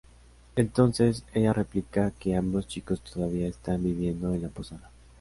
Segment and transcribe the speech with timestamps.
[0.55, 4.89] Entonces ella replica que ambos chicos todavía están viviendo en la posada.